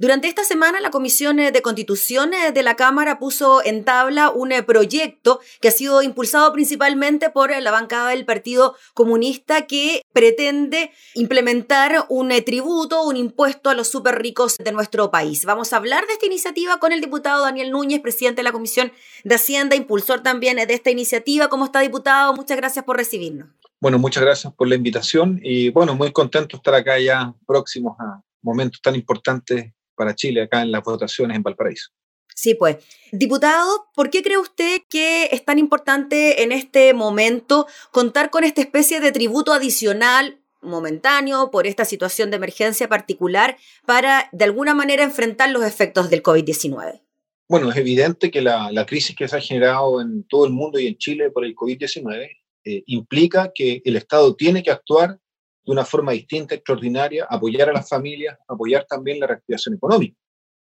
Durante 0.00 0.28
esta 0.28 0.44
semana, 0.44 0.80
la 0.80 0.90
Comisión 0.90 1.36
de 1.36 1.60
Constitución 1.60 2.30
de 2.54 2.62
la 2.62 2.74
Cámara 2.74 3.18
puso 3.18 3.62
en 3.62 3.84
tabla 3.84 4.30
un 4.30 4.50
proyecto 4.66 5.40
que 5.60 5.68
ha 5.68 5.70
sido 5.70 6.00
impulsado 6.00 6.50
principalmente 6.54 7.28
por 7.28 7.50
la 7.50 7.70
bancada 7.70 8.08
del 8.08 8.24
Partido 8.24 8.76
Comunista 8.94 9.66
que 9.66 10.00
pretende 10.14 10.90
implementar 11.14 12.06
un 12.08 12.30
tributo, 12.46 13.02
un 13.02 13.18
impuesto 13.18 13.68
a 13.68 13.74
los 13.74 13.88
súper 13.88 14.22
ricos 14.22 14.56
de 14.56 14.72
nuestro 14.72 15.10
país. 15.10 15.44
Vamos 15.44 15.74
a 15.74 15.76
hablar 15.76 16.06
de 16.06 16.14
esta 16.14 16.24
iniciativa 16.24 16.78
con 16.78 16.92
el 16.92 17.02
diputado 17.02 17.44
Daniel 17.44 17.70
Núñez, 17.70 18.00
presidente 18.00 18.38
de 18.38 18.44
la 18.44 18.52
Comisión 18.52 18.92
de 19.24 19.34
Hacienda, 19.34 19.76
impulsor 19.76 20.22
también 20.22 20.56
de 20.56 20.72
esta 20.72 20.90
iniciativa. 20.90 21.48
¿Cómo 21.48 21.66
está, 21.66 21.80
diputado? 21.80 22.32
Muchas 22.32 22.56
gracias 22.56 22.86
por 22.86 22.96
recibirnos. 22.96 23.50
Bueno, 23.78 23.98
muchas 23.98 24.22
gracias 24.22 24.50
por 24.54 24.66
la 24.66 24.76
invitación 24.76 25.38
y 25.42 25.68
bueno, 25.68 25.94
muy 25.94 26.10
contento 26.10 26.56
de 26.56 26.60
estar 26.60 26.74
acá 26.74 26.98
ya 26.98 27.34
próximos 27.46 28.00
a 28.00 28.22
momentos 28.40 28.80
tan 28.80 28.94
importantes 28.94 29.74
para 30.00 30.14
Chile 30.14 30.40
acá 30.40 30.62
en 30.62 30.72
las 30.72 30.82
votaciones 30.82 31.36
en 31.36 31.42
Valparaíso. 31.42 31.90
Sí, 32.34 32.54
pues. 32.54 32.78
Diputado, 33.12 33.90
¿por 33.94 34.08
qué 34.08 34.22
cree 34.22 34.38
usted 34.38 34.80
que 34.88 35.28
es 35.30 35.44
tan 35.44 35.58
importante 35.58 36.42
en 36.42 36.52
este 36.52 36.94
momento 36.94 37.66
contar 37.90 38.30
con 38.30 38.42
esta 38.42 38.62
especie 38.62 39.00
de 39.00 39.12
tributo 39.12 39.52
adicional 39.52 40.40
momentáneo 40.62 41.50
por 41.50 41.66
esta 41.66 41.84
situación 41.84 42.30
de 42.30 42.36
emergencia 42.36 42.88
particular 42.88 43.58
para 43.84 44.30
de 44.32 44.44
alguna 44.44 44.72
manera 44.72 45.04
enfrentar 45.04 45.50
los 45.50 45.64
efectos 45.64 46.08
del 46.08 46.22
COVID-19? 46.22 47.02
Bueno, 47.46 47.70
es 47.70 47.76
evidente 47.76 48.30
que 48.30 48.40
la, 48.40 48.86
crisis 48.86 49.14
que 49.14 49.28
se 49.28 49.36
ha 49.36 49.40
generado 49.40 50.00
en 50.00 50.24
todo 50.26 50.46
el 50.46 50.52
mundo 50.52 50.78
y 50.78 50.86
en 50.86 50.96
Chile 50.96 51.30
por 51.30 51.44
el 51.44 51.54
COVID-19 51.54 52.38
eh, 52.64 52.82
implica 52.86 53.52
que 53.54 53.82
el 53.84 53.96
Estado 53.96 54.34
tiene 54.34 54.62
que 54.62 54.70
actuar 54.70 55.18
de 55.64 55.72
una 55.72 55.84
forma 55.84 56.12
distinta, 56.12 56.54
extraordinaria, 56.54 57.26
apoyar 57.28 57.68
a 57.68 57.72
las 57.72 57.88
familias, 57.88 58.38
apoyar 58.48 58.86
también 58.86 59.20
la 59.20 59.26
reactivación 59.26 59.74
económica. 59.74 60.16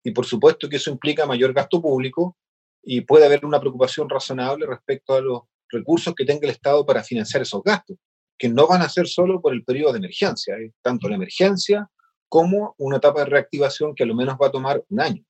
Y 0.03 0.11
por 0.11 0.25
supuesto 0.25 0.69
que 0.69 0.75
eso 0.77 0.91
implica 0.91 1.25
mayor 1.25 1.53
gasto 1.53 1.81
público 1.81 2.37
y 2.83 3.01
puede 3.01 3.25
haber 3.25 3.45
una 3.45 3.59
preocupación 3.59 4.07
razonable 4.07 4.67
respecto 4.67 5.15
a 5.15 5.21
los 5.21 5.41
recursos 5.69 6.13
que 6.13 6.25
tenga 6.25 6.45
el 6.47 6.51
Estado 6.51 6.85
para 6.85 7.03
financiar 7.03 7.41
esos 7.41 7.63
gastos, 7.63 7.97
que 8.37 8.47
no 8.47 8.67
van 8.67 8.83
a 8.83 8.89
ser 8.89 9.07
solo 9.07 9.41
por 9.41 9.53
el 9.53 9.63
periodo 9.63 9.93
de 9.93 9.99
emergencia, 9.99 10.55
¿eh? 10.57 10.71
tanto 10.81 11.09
la 11.09 11.15
emergencia 11.15 11.89
como 12.29 12.75
una 12.77 12.97
etapa 12.97 13.21
de 13.21 13.25
reactivación 13.27 13.95
que 13.95 14.03
a 14.03 14.07
lo 14.07 14.15
menos 14.15 14.37
va 14.41 14.47
a 14.47 14.51
tomar 14.51 14.83
un 14.89 15.01
año. 15.01 15.23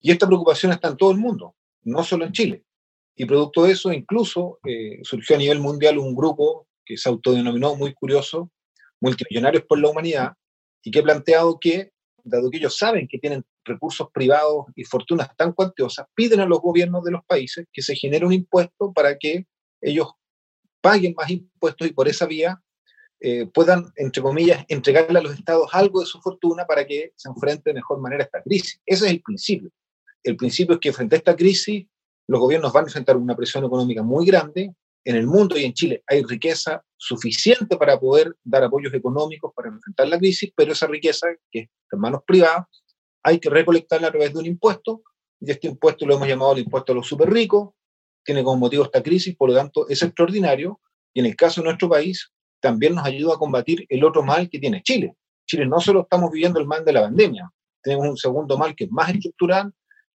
Y 0.00 0.12
esta 0.12 0.26
preocupación 0.26 0.72
está 0.72 0.88
en 0.88 0.96
todo 0.96 1.10
el 1.10 1.18
mundo, 1.18 1.56
no 1.82 2.04
solo 2.04 2.24
en 2.24 2.32
Chile. 2.32 2.64
Y 3.16 3.24
producto 3.24 3.64
de 3.64 3.72
eso, 3.72 3.92
incluso 3.92 4.60
eh, 4.64 5.00
surgió 5.02 5.34
a 5.34 5.38
nivel 5.40 5.58
mundial 5.58 5.98
un 5.98 6.14
grupo 6.14 6.68
que 6.84 6.96
se 6.96 7.08
autodenominó 7.08 7.74
muy 7.74 7.92
curioso, 7.94 8.50
multimillonarios 9.00 9.64
por 9.64 9.78
la 9.78 9.88
humanidad, 9.88 10.32
y 10.82 10.90
que 10.90 11.00
ha 11.00 11.02
planteado 11.02 11.58
que, 11.60 11.92
dado 12.24 12.50
que 12.50 12.58
ellos 12.58 12.76
saben 12.76 13.08
que 13.08 13.18
tienen 13.18 13.44
recursos 13.64 14.08
privados 14.12 14.66
y 14.74 14.84
fortunas 14.84 15.34
tan 15.36 15.52
cuantiosas, 15.52 16.06
piden 16.14 16.40
a 16.40 16.46
los 16.46 16.60
gobiernos 16.60 17.04
de 17.04 17.12
los 17.12 17.24
países 17.24 17.66
que 17.72 17.82
se 17.82 17.94
genere 17.94 18.26
un 18.26 18.32
impuesto 18.32 18.92
para 18.92 19.16
que 19.18 19.46
ellos 19.80 20.08
paguen 20.80 21.14
más 21.16 21.30
impuestos 21.30 21.86
y 21.86 21.92
por 21.92 22.08
esa 22.08 22.26
vía 22.26 22.60
eh, 23.20 23.46
puedan, 23.46 23.92
entre 23.96 24.22
comillas, 24.22 24.64
entregarle 24.68 25.18
a 25.18 25.22
los 25.22 25.34
estados 25.34 25.68
algo 25.72 26.00
de 26.00 26.06
su 26.06 26.20
fortuna 26.20 26.64
para 26.66 26.86
que 26.86 27.12
se 27.16 27.28
enfrente 27.28 27.70
de 27.70 27.74
mejor 27.74 28.00
manera 28.00 28.22
a 28.22 28.26
esta 28.26 28.42
crisis. 28.42 28.80
Ese 28.86 29.06
es 29.06 29.10
el 29.10 29.20
principio. 29.22 29.70
El 30.22 30.36
principio 30.36 30.74
es 30.74 30.80
que 30.80 30.92
frente 30.92 31.16
a 31.16 31.18
esta 31.18 31.36
crisis 31.36 31.86
los 32.28 32.40
gobiernos 32.40 32.72
van 32.72 32.84
a 32.84 32.88
enfrentar 32.88 33.16
una 33.16 33.36
presión 33.36 33.64
económica 33.64 34.02
muy 34.02 34.24
grande, 34.26 34.72
en 35.08 35.16
el 35.16 35.26
mundo 35.26 35.56
y 35.56 35.64
en 35.64 35.72
Chile 35.72 36.02
hay 36.06 36.22
riqueza 36.22 36.84
suficiente 36.98 37.78
para 37.78 37.98
poder 37.98 38.36
dar 38.44 38.64
apoyos 38.64 38.92
económicos 38.92 39.54
para 39.56 39.70
enfrentar 39.70 40.06
la 40.06 40.18
crisis, 40.18 40.52
pero 40.54 40.72
esa 40.72 40.86
riqueza, 40.86 41.28
que 41.50 41.60
es 41.60 41.68
en 41.90 41.98
manos 41.98 42.20
privadas, 42.26 42.66
hay 43.22 43.40
que 43.40 43.48
recolectarla 43.48 44.08
a 44.08 44.10
través 44.10 44.34
de 44.34 44.40
un 44.40 44.44
impuesto, 44.44 45.00
y 45.40 45.50
este 45.50 45.66
impuesto 45.66 46.04
lo 46.04 46.16
hemos 46.16 46.28
llamado 46.28 46.52
el 46.52 46.58
impuesto 46.58 46.92
a 46.92 46.94
los 46.94 47.06
super 47.06 47.30
ricos, 47.30 47.70
tiene 48.22 48.44
como 48.44 48.58
motivo 48.58 48.84
esta 48.84 49.02
crisis, 49.02 49.34
por 49.34 49.48
lo 49.48 49.56
tanto 49.56 49.88
es 49.88 50.02
extraordinario, 50.02 50.78
y 51.14 51.20
en 51.20 51.26
el 51.26 51.36
caso 51.36 51.62
de 51.62 51.68
nuestro 51.68 51.88
país 51.88 52.30
también 52.60 52.94
nos 52.94 53.06
ayuda 53.06 53.32
a 53.32 53.38
combatir 53.38 53.86
el 53.88 54.04
otro 54.04 54.22
mal 54.22 54.50
que 54.50 54.58
tiene 54.58 54.82
Chile. 54.82 55.14
Chile 55.46 55.64
no 55.64 55.80
solo 55.80 56.02
estamos 56.02 56.30
viviendo 56.30 56.60
el 56.60 56.66
mal 56.66 56.84
de 56.84 56.92
la 56.92 57.00
pandemia, 57.00 57.50
tenemos 57.82 58.06
un 58.06 58.16
segundo 58.18 58.58
mal 58.58 58.76
que 58.76 58.84
es 58.84 58.90
más 58.90 59.08
estructural, 59.08 59.72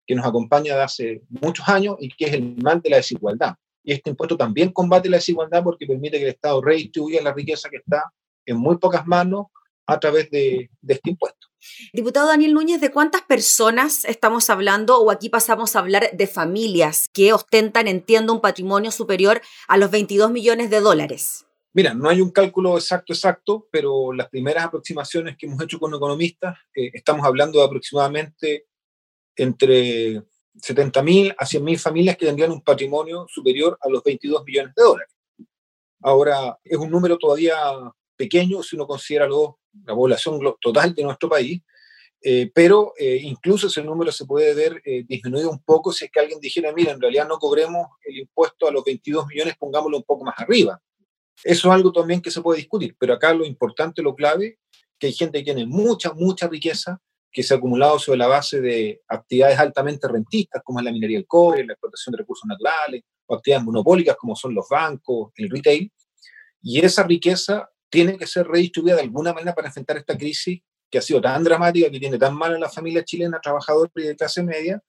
que 0.06 0.14
nos 0.14 0.26
acompaña 0.26 0.76
de 0.76 0.82
hace 0.82 1.22
muchos 1.30 1.66
años 1.66 1.96
y 1.98 2.10
que 2.10 2.26
es 2.26 2.34
el 2.34 2.56
mal 2.58 2.82
de 2.82 2.90
la 2.90 2.96
desigualdad 2.98 3.54
y 3.84 3.92
este 3.92 4.10
impuesto 4.10 4.36
también 4.36 4.72
combate 4.72 5.08
la 5.08 5.16
desigualdad 5.16 5.62
porque 5.62 5.86
permite 5.86 6.18
que 6.18 6.24
el 6.24 6.30
Estado 6.30 6.60
redistribuya 6.60 7.22
la 7.22 7.32
riqueza 7.32 7.68
que 7.68 7.78
está 7.78 8.12
en 8.46 8.56
muy 8.56 8.78
pocas 8.78 9.06
manos 9.06 9.46
a 9.86 9.98
través 9.98 10.30
de, 10.30 10.70
este 10.86 11.10
impuesto. 11.10 11.48
Diputado 11.92 12.28
Daniel 12.28 12.54
Núñez, 12.54 12.80
¿de 12.80 12.90
cuántas 12.90 13.22
personas 13.22 14.04
estamos 14.04 14.50
hablando 14.50 14.98
o 14.98 15.10
aquí 15.10 15.28
pasamos 15.28 15.74
a 15.74 15.80
hablar 15.80 16.10
de 16.12 16.26
familias 16.26 17.08
que 17.12 17.32
ostentan, 17.32 17.88
entiendo, 17.88 18.32
un 18.32 18.40
patrimonio 18.40 18.90
superior 18.90 19.40
a 19.68 19.76
los 19.76 19.90
22 19.90 20.30
millones 20.30 20.70
de 20.70 20.80
dólares? 20.80 21.46
Mira, 21.74 21.94
no 21.94 22.08
hay 22.08 22.20
un 22.20 22.30
cálculo 22.30 22.76
exacto, 22.76 23.12
exacto, 23.12 23.68
pero 23.70 24.12
las 24.12 24.28
primeras 24.28 24.66
aproximaciones 24.66 25.36
que 25.38 25.46
hemos 25.46 25.62
hecho 25.62 25.78
con 25.78 25.94
economistas, 25.94 26.58
eh, 26.74 26.90
estamos 26.92 27.24
hablando 27.24 27.60
de 27.60 27.64
aproximadamente 27.64 28.66
entre 29.36 30.22
70.000 30.54 31.34
a 31.36 31.44
100.000 31.44 31.78
familias 31.78 32.16
que 32.16 32.26
tendrían 32.26 32.52
un 32.52 32.62
patrimonio 32.62 33.26
superior 33.28 33.78
a 33.80 33.88
los 33.88 34.02
22 34.02 34.44
millones 34.44 34.74
de 34.76 34.82
dólares. 34.82 35.14
Ahora, 36.00 36.58
es 36.64 36.76
un 36.76 36.90
número 36.90 37.16
todavía 37.16 37.56
pequeño 38.16 38.62
si 38.62 38.76
uno 38.76 38.86
considera 38.86 39.26
la 39.26 39.94
población 39.94 40.40
total 40.60 40.94
de 40.94 41.04
nuestro 41.04 41.28
país, 41.28 41.62
eh, 42.24 42.50
pero 42.54 42.92
eh, 42.96 43.18
incluso 43.22 43.66
ese 43.66 43.82
número 43.82 44.12
se 44.12 44.26
puede 44.26 44.54
ver 44.54 44.80
eh, 44.84 45.04
disminuido 45.08 45.50
un 45.50 45.60
poco 45.60 45.92
si 45.92 46.04
es 46.04 46.10
que 46.10 46.20
alguien 46.20 46.38
dijera, 46.38 46.72
mira, 46.72 46.92
en 46.92 47.00
realidad 47.00 47.26
no 47.26 47.38
cobremos 47.38 47.88
el 48.04 48.18
impuesto 48.18 48.68
a 48.68 48.70
los 48.70 48.84
22 48.84 49.26
millones, 49.26 49.56
pongámoslo 49.58 49.96
un 49.96 50.04
poco 50.04 50.24
más 50.24 50.38
arriba. 50.38 50.80
Eso 51.42 51.68
es 51.68 51.74
algo 51.74 51.90
también 51.90 52.20
que 52.20 52.30
se 52.30 52.40
puede 52.40 52.58
discutir, 52.58 52.94
pero 52.98 53.14
acá 53.14 53.34
lo 53.34 53.44
importante, 53.44 54.02
lo 54.02 54.14
clave, 54.14 54.58
que 54.98 55.08
hay 55.08 55.12
gente 55.12 55.38
que 55.38 55.44
tiene 55.44 55.66
mucha, 55.66 56.12
mucha 56.12 56.46
riqueza, 56.46 57.00
que 57.32 57.42
se 57.42 57.54
ha 57.54 57.56
acumulado 57.56 57.98
sobre 57.98 58.18
la 58.18 58.26
base 58.26 58.60
de 58.60 59.00
actividades 59.08 59.58
altamente 59.58 60.06
rentistas, 60.06 60.62
como 60.62 60.80
es 60.80 60.84
la 60.84 60.92
minería 60.92 61.16
del 61.16 61.26
cobre, 61.26 61.64
la 61.64 61.72
explotación 61.72 62.12
de 62.12 62.18
recursos 62.18 62.46
naturales, 62.46 63.02
o 63.26 63.34
actividades 63.34 63.64
monopólicas 63.64 64.16
como 64.16 64.36
son 64.36 64.54
los 64.54 64.68
bancos, 64.68 65.32
el 65.36 65.48
retail. 65.48 65.90
Y 66.60 66.84
esa 66.84 67.04
riqueza 67.04 67.70
tiene 67.88 68.18
que 68.18 68.26
ser 68.26 68.46
redistribuida 68.46 68.96
de 68.96 69.02
alguna 69.02 69.32
manera 69.32 69.54
para 69.54 69.68
enfrentar 69.68 69.96
esta 69.96 70.16
crisis 70.16 70.60
que 70.90 70.98
ha 70.98 71.02
sido 71.02 71.22
tan 71.22 71.42
dramática, 71.42 71.90
que 71.90 71.98
tiene 71.98 72.18
tan 72.18 72.34
mal 72.34 72.54
a 72.54 72.58
la 72.58 72.68
familia 72.68 73.02
chilena, 73.02 73.40
trabajadora 73.40 73.90
y 73.96 74.02
de 74.02 74.16
clase 74.16 74.42
media, 74.42 74.82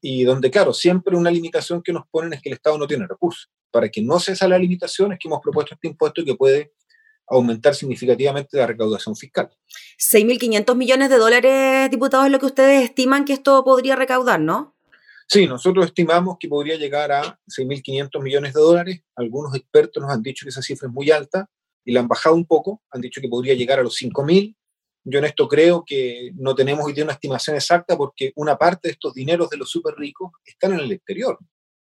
y 0.00 0.24
donde, 0.24 0.50
claro, 0.50 0.72
siempre 0.74 1.16
una 1.16 1.30
limitación 1.30 1.80
que 1.80 1.92
nos 1.92 2.04
ponen 2.10 2.32
es 2.32 2.42
que 2.42 2.48
el 2.48 2.56
Estado 2.56 2.76
no 2.76 2.86
tiene 2.86 3.06
recursos. 3.06 3.48
Para 3.70 3.88
que 3.88 4.02
no 4.02 4.18
cesa 4.18 4.46
la 4.48 4.58
limitación 4.58 5.12
es 5.12 5.18
que 5.18 5.28
hemos 5.28 5.40
propuesto 5.40 5.74
este 5.74 5.88
impuesto 5.88 6.24
que 6.24 6.34
puede 6.34 6.72
aumentar 7.26 7.74
significativamente 7.74 8.56
la 8.56 8.66
recaudación 8.66 9.16
fiscal. 9.16 9.50
6.500 9.98 10.76
millones 10.76 11.10
de 11.10 11.16
dólares, 11.16 11.90
diputados, 11.90 12.26
es 12.26 12.32
lo 12.32 12.38
que 12.38 12.46
ustedes 12.46 12.84
estiman 12.84 13.24
que 13.24 13.32
esto 13.32 13.64
podría 13.64 13.96
recaudar, 13.96 14.40
¿no? 14.40 14.74
Sí, 15.26 15.46
nosotros 15.46 15.86
estimamos 15.86 16.36
que 16.38 16.48
podría 16.48 16.76
llegar 16.76 17.10
a 17.10 17.38
6.500 17.48 18.22
millones 18.22 18.52
de 18.52 18.60
dólares. 18.60 19.00
Algunos 19.16 19.54
expertos 19.54 20.02
nos 20.02 20.12
han 20.12 20.22
dicho 20.22 20.44
que 20.44 20.50
esa 20.50 20.62
cifra 20.62 20.88
es 20.88 20.94
muy 20.94 21.10
alta 21.10 21.48
y 21.84 21.92
la 21.92 22.00
han 22.00 22.08
bajado 22.08 22.34
un 22.34 22.44
poco. 22.44 22.82
Han 22.90 23.00
dicho 23.00 23.20
que 23.20 23.28
podría 23.28 23.54
llegar 23.54 23.78
a 23.78 23.82
los 23.82 23.96
5.000. 24.00 24.54
Yo 25.04 25.18
en 25.18 25.24
esto 25.24 25.48
creo 25.48 25.84
que 25.86 26.30
no 26.34 26.54
tenemos 26.54 26.84
hoy 26.84 26.92
día 26.92 27.04
una 27.04 27.12
estimación 27.14 27.56
exacta 27.56 27.96
porque 27.96 28.32
una 28.36 28.56
parte 28.56 28.88
de 28.88 28.92
estos 28.92 29.14
dineros 29.14 29.50
de 29.50 29.56
los 29.56 29.70
súper 29.70 29.94
ricos 29.94 30.32
están 30.44 30.72
en 30.74 30.80
el 30.80 30.92
exterior 30.92 31.38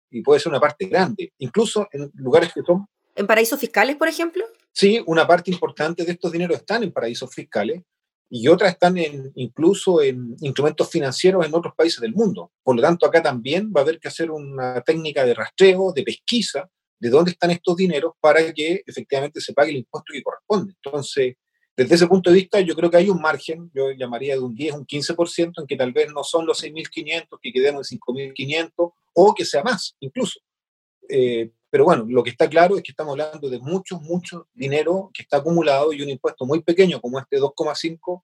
y 0.09 0.21
puede 0.21 0.39
ser 0.39 0.49
una 0.49 0.59
parte 0.59 0.85
grande, 0.85 1.33
incluso 1.39 1.87
en 1.91 2.11
lugares 2.15 2.51
que 2.53 2.61
son... 2.61 2.87
¿En 3.15 3.27
paraísos 3.27 3.59
fiscales, 3.59 3.95
por 3.95 4.07
ejemplo? 4.07 4.45
Sí, 4.77 5.01
una 5.05 5.25
parte 5.25 5.49
importante 5.51 6.03
de 6.03 6.11
estos 6.11 6.33
dineros 6.33 6.57
están 6.57 6.83
en 6.83 6.91
paraísos 6.91 7.33
fiscales 7.33 7.81
y 8.29 8.49
otras 8.49 8.73
están 8.73 8.97
incluso 9.35 10.01
en 10.01 10.35
instrumentos 10.41 10.89
financieros 10.89 11.45
en 11.45 11.55
otros 11.55 11.73
países 11.77 12.01
del 12.01 12.13
mundo. 12.13 12.51
Por 12.61 12.75
lo 12.75 12.81
tanto, 12.81 13.05
acá 13.05 13.23
también 13.23 13.71
va 13.73 13.79
a 13.79 13.83
haber 13.83 14.01
que 14.01 14.09
hacer 14.09 14.29
una 14.29 14.81
técnica 14.81 15.25
de 15.25 15.33
rastreo, 15.33 15.93
de 15.93 16.03
pesquisa, 16.03 16.69
de 16.99 17.09
dónde 17.09 17.31
están 17.31 17.51
estos 17.51 17.77
dineros 17.77 18.15
para 18.19 18.53
que 18.53 18.83
efectivamente 18.85 19.39
se 19.39 19.53
pague 19.53 19.71
el 19.71 19.77
impuesto 19.77 20.11
que 20.11 20.21
corresponde. 20.21 20.73
Entonces, 20.83 21.35
desde 21.77 21.95
ese 21.95 22.07
punto 22.07 22.29
de 22.29 22.35
vista, 22.35 22.59
yo 22.59 22.75
creo 22.75 22.91
que 22.91 22.97
hay 22.97 23.09
un 23.09 23.21
margen, 23.21 23.71
yo 23.73 23.91
llamaría 23.91 24.33
de 24.33 24.41
un 24.41 24.53
10, 24.53 24.73
un 24.73 24.85
15%, 24.85 25.53
en 25.61 25.67
que 25.67 25.77
tal 25.77 25.93
vez 25.93 26.11
no 26.13 26.25
son 26.25 26.45
los 26.45 26.61
6.500, 26.61 27.39
que 27.41 27.53
quedemos 27.53 27.89
en 27.93 27.99
5.500, 27.99 28.91
o 29.13 29.33
que 29.33 29.45
sea 29.45 29.63
más, 29.63 29.95
incluso. 30.01 30.41
Eh, 31.07 31.51
pero 31.75 31.83
bueno, 31.83 32.05
lo 32.07 32.23
que 32.23 32.29
está 32.29 32.47
claro 32.47 32.77
es 32.77 32.83
que 32.83 32.93
estamos 32.93 33.11
hablando 33.11 33.49
de 33.49 33.59
mucho, 33.59 33.99
mucho 33.99 34.47
dinero 34.53 35.11
que 35.13 35.23
está 35.23 35.39
acumulado 35.39 35.91
y 35.91 36.01
un 36.01 36.07
impuesto 36.07 36.45
muy 36.45 36.61
pequeño 36.61 37.01
como 37.01 37.19
este 37.19 37.37
2,5 37.37 38.23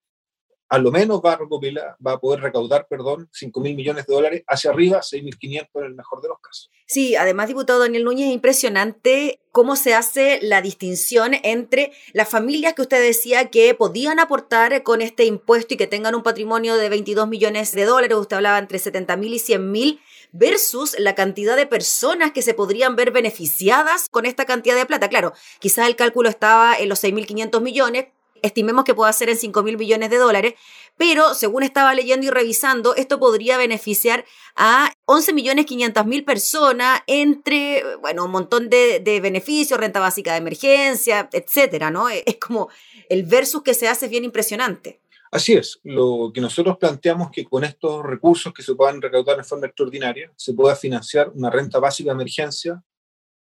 a 0.72 0.78
lo 0.78 0.90
menos 0.90 1.22
va 1.24 1.34
a, 1.34 1.36
recopilar, 1.36 1.98
va 2.06 2.14
a 2.14 2.20
poder 2.22 2.40
recaudar, 2.40 2.88
perdón, 2.88 3.28
5 3.34 3.60
mil 3.60 3.76
millones 3.76 4.06
de 4.06 4.14
dólares, 4.14 4.44
hacia 4.48 4.72
arriba 4.72 5.02
6.500 5.02 5.68
en 5.76 5.84
el 5.84 5.96
mejor 5.96 6.22
de 6.22 6.30
los 6.30 6.40
casos. 6.40 6.72
Sí, 6.86 7.18
además, 7.18 7.50
diputado 7.50 7.80
Daniel 7.80 8.06
Núñez, 8.06 8.30
es 8.30 8.34
impresionante 8.34 9.42
cómo 9.52 9.76
se 9.76 9.94
hace 9.96 10.40
la 10.42 10.62
distinción 10.62 11.34
entre 11.44 11.92
las 12.14 12.30
familias 12.30 12.74
que 12.74 12.84
usted 12.84 13.06
decía 13.06 13.50
que 13.50 13.74
podían 13.74 14.20
aportar 14.20 14.82
con 14.84 15.02
este 15.02 15.26
impuesto 15.26 15.74
y 15.74 15.78
que 15.78 15.88
tengan 15.88 16.16
un 16.16 16.24
patrimonio 16.24 16.78
de 16.78 16.88
22 16.88 17.28
millones 17.28 17.74
de 17.74 17.84
dólares, 17.84 18.18
usted 18.18 18.38
hablaba 18.38 18.58
entre 18.58 18.80
70 18.80 19.18
mil 19.18 19.34
y 19.34 19.40
100 19.40 19.72
mil, 19.72 20.00
versus 20.32 20.98
la 20.98 21.16
cantidad 21.16 21.58
de 21.58 21.66
personas 21.66 22.32
que 22.32 22.42
se 22.42 22.54
podrían 22.54 22.96
ver 22.96 23.12
beneficiadas 23.12 24.08
con 24.10 24.26
esta 24.26 24.46
cantidad 24.46 24.78
de 24.78 24.86
plata. 24.86 25.10
Claro, 25.10 25.34
quizás 25.60 25.90
el 25.90 25.98
cálculo 25.98 26.30
estaba 26.30 26.76
en 26.76 26.88
los 26.88 27.04
6.500 27.04 27.60
millones, 27.60 28.06
estimemos 28.42 28.84
que 28.84 28.94
pueda 28.94 29.12
ser 29.14 29.30
en 29.30 29.38
5 29.38 29.64
mil 29.64 29.78
millones 29.78 30.10
de 30.10 30.18
dólares, 30.18 30.54
pero 30.98 31.34
según 31.34 31.64
estaba 31.64 31.94
leyendo 31.94 32.28
y 32.28 32.30
revisando, 32.30 32.96
esto 32.96 33.20
podría 33.20 33.58
beneficiar 33.58 34.26
a 34.56 34.92
11 35.06 35.34
millones 35.34 35.66
500 35.66 36.06
mil 36.06 36.24
personas 36.24 37.02
entre, 37.08 37.84
bueno, 37.98 38.26
un 38.26 38.32
montón 38.32 38.70
de, 38.70 39.00
de, 39.00 39.20
beneficios, 39.20 39.80
renta 39.80 40.00
básica 40.00 40.34
de 40.34 40.40
emergencia, 40.40 41.30
etcétera, 41.32 41.92
¿no? 41.92 42.10
Es 42.10 42.38
como 42.38 42.70
el 43.10 43.24
versus 43.24 43.64
que 43.64 43.74
se 43.74 43.88
hace 43.88 44.06
es 44.06 44.12
bien 44.12 44.24
impresionante. 44.24 45.02
Así 45.32 45.54
es, 45.54 45.80
lo 45.84 46.32
que 46.34 46.42
nosotros 46.42 46.78
planteamos 46.78 47.32
que 47.32 47.46
con 47.46 47.64
estos 47.64 48.04
recursos 48.04 48.54
que 48.54 48.64
se 48.64 48.76
puedan 48.76 49.02
recaudar 49.02 49.38
de 49.38 49.46
forma 49.46 49.68
extraordinaria, 49.68 50.30
se 50.36 50.54
pueda 50.54 50.76
financiar 50.76 51.30
una 51.34 51.50
renta 51.50 51.80
básica 51.80 52.10
de 52.10 52.16
emergencia 52.16 52.84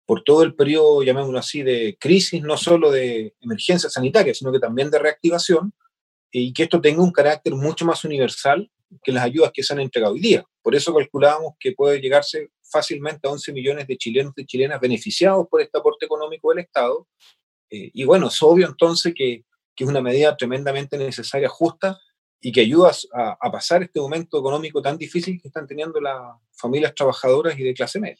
por 0.06 0.22
todo 0.22 0.44
el 0.44 0.54
periodo, 0.54 1.02
llamémoslo 1.02 1.38
así, 1.38 1.62
de 1.62 1.98
crisis, 2.00 2.40
no 2.40 2.56
solo 2.56 2.90
de 2.90 3.34
emergencia 3.40 3.90
sanitaria, 3.90 4.32
sino 4.32 4.52
que 4.52 4.60
también 4.60 4.90
de 4.90 5.00
reactivación, 5.00 5.74
y 6.30 6.52
que 6.52 6.64
esto 6.64 6.80
tenga 6.80 7.02
un 7.02 7.10
carácter 7.10 7.54
mucho 7.54 7.84
más 7.84 8.04
universal 8.04 8.70
que 9.02 9.12
las 9.12 9.24
ayudas 9.24 9.50
que 9.52 9.62
se 9.62 9.72
han 9.72 9.80
entregado 9.80 10.14
hoy 10.14 10.20
día. 10.20 10.44
Por 10.62 10.74
eso 10.74 10.94
calculamos 10.94 11.54
que 11.58 11.72
puede 11.72 12.00
llegarse 12.00 12.50
fácilmente 12.62 13.26
a 13.26 13.30
11 13.32 13.52
millones 13.52 13.86
de 13.86 13.96
chilenos 13.96 14.32
y 14.36 14.46
chilenas 14.46 14.80
beneficiados 14.80 15.46
por 15.50 15.60
este 15.60 15.78
aporte 15.78 16.06
económico 16.06 16.50
del 16.50 16.60
Estado. 16.60 17.08
Eh, 17.70 17.90
y 17.92 18.04
bueno, 18.04 18.28
es 18.28 18.40
obvio 18.42 18.66
entonces 18.66 19.12
que, 19.14 19.44
que, 19.74 19.84
es 19.84 19.90
una 19.90 20.00
medida 20.00 20.36
tremendamente 20.36 20.96
necesaria, 20.98 21.48
justa, 21.48 21.98
y 22.40 22.52
que 22.52 22.60
ayuda 22.60 22.92
a, 23.12 23.36
a 23.40 23.50
pasar 23.50 23.82
este 23.82 23.98
momento 23.98 24.38
económico 24.38 24.80
tan 24.80 24.98
difícil 24.98 25.40
que 25.40 25.48
están 25.48 25.66
teniendo 25.66 26.00
las 26.00 26.36
familias 26.52 26.94
trabajadoras 26.94 27.58
y 27.58 27.62
de 27.62 27.74
clase 27.74 27.98
media. 27.98 28.18